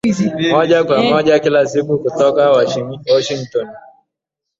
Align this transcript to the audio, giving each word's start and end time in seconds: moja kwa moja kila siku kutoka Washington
moja 0.51 0.83
kwa 0.83 1.03
moja 1.03 1.39
kila 1.39 1.65
siku 1.67 1.97
kutoka 1.99 2.51
Washington 3.15 3.67